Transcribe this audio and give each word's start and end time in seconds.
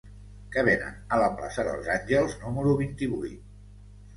Què 0.55 0.61
venen 0.69 0.95
a 1.17 1.19
la 1.25 1.27
plaça 1.41 1.65
dels 1.67 1.91
Àngels 1.99 2.35
número 2.47 2.75
vint-i-vuit? 2.83 3.53